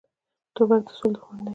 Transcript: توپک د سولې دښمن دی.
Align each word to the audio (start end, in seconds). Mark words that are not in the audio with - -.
توپک 0.55 0.81
د 0.87 0.89
سولې 0.97 1.15
دښمن 1.19 1.39
دی. 1.45 1.49